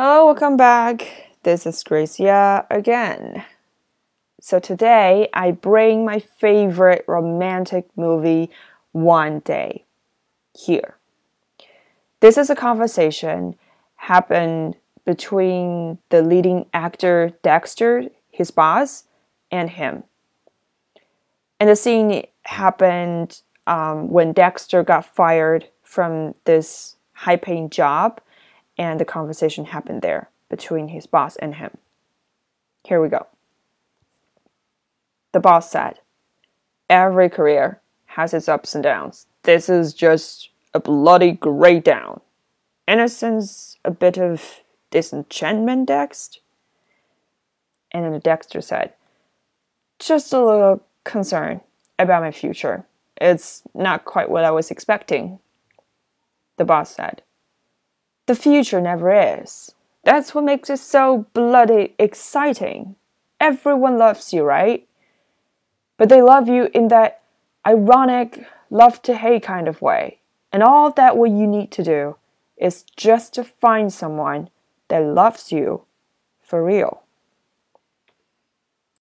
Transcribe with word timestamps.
Hello, 0.00 0.26
welcome 0.26 0.56
back. 0.56 1.32
This 1.42 1.66
is 1.66 1.82
Gracia 1.82 2.64
again. 2.70 3.44
So 4.40 4.60
today 4.60 5.28
I 5.34 5.50
bring 5.50 6.04
my 6.04 6.20
favorite 6.20 7.04
romantic 7.08 7.88
movie, 7.96 8.48
One 8.92 9.40
Day, 9.40 9.82
here. 10.56 10.98
This 12.20 12.38
is 12.38 12.48
a 12.48 12.54
conversation 12.54 13.56
happened 13.96 14.76
between 15.04 15.98
the 16.10 16.22
leading 16.22 16.66
actor 16.72 17.32
Dexter, 17.42 18.04
his 18.30 18.52
boss, 18.52 19.02
and 19.50 19.68
him. 19.68 20.04
And 21.58 21.68
the 21.68 21.74
scene 21.74 22.24
happened 22.42 23.42
um, 23.66 24.10
when 24.10 24.32
Dexter 24.32 24.84
got 24.84 25.04
fired 25.04 25.66
from 25.82 26.36
this 26.44 26.94
high 27.14 27.34
paying 27.34 27.68
job, 27.68 28.20
and 28.78 29.00
the 29.00 29.04
conversation 29.04 29.66
happened 29.66 30.02
there 30.02 30.30
between 30.48 30.88
his 30.88 31.06
boss 31.06 31.36
and 31.36 31.56
him. 31.56 31.76
Here 32.84 33.02
we 33.02 33.08
go. 33.08 33.26
The 35.32 35.40
boss 35.40 35.70
said, 35.70 36.00
Every 36.88 37.28
career 37.28 37.80
has 38.06 38.32
its 38.32 38.48
ups 38.48 38.74
and 38.74 38.82
downs. 38.82 39.26
This 39.42 39.68
is 39.68 39.92
just 39.92 40.50
a 40.72 40.80
bloody 40.80 41.32
grey 41.32 41.80
down. 41.80 42.20
Innocence, 42.86 43.76
a 43.84 43.90
bit 43.90 44.16
of 44.16 44.62
disenchantment, 44.90 45.86
Dexter? 45.86 46.40
And 47.92 48.04
then 48.04 48.12
the 48.12 48.18
Dexter 48.18 48.60
said, 48.60 48.94
Just 49.98 50.32
a 50.32 50.44
little 50.44 50.82
concern 51.04 51.60
about 51.98 52.22
my 52.22 52.30
future. 52.30 52.86
It's 53.20 53.62
not 53.74 54.04
quite 54.04 54.30
what 54.30 54.44
I 54.44 54.50
was 54.50 54.70
expecting. 54.70 55.40
The 56.56 56.64
boss 56.64 56.94
said, 56.94 57.22
The 58.28 58.34
future 58.34 58.78
never 58.78 59.10
is. 59.10 59.74
That's 60.04 60.34
what 60.34 60.44
makes 60.44 60.68
it 60.68 60.80
so 60.80 61.24
bloody 61.32 61.94
exciting. 61.98 62.94
Everyone 63.40 63.96
loves 63.96 64.34
you, 64.34 64.44
right? 64.44 64.86
But 65.96 66.10
they 66.10 66.20
love 66.20 66.46
you 66.46 66.68
in 66.74 66.88
that 66.88 67.22
ironic, 67.66 68.46
love 68.68 69.00
to 69.04 69.16
hate 69.16 69.44
kind 69.44 69.66
of 69.66 69.80
way. 69.80 70.18
And 70.52 70.62
all 70.62 70.90
that 70.90 71.16
what 71.16 71.30
you 71.30 71.46
need 71.46 71.70
to 71.72 71.82
do 71.82 72.16
is 72.58 72.84
just 72.98 73.32
to 73.32 73.44
find 73.44 73.90
someone 73.90 74.50
that 74.88 74.98
loves 74.98 75.50
you 75.50 75.84
for 76.42 76.62
real. 76.62 77.04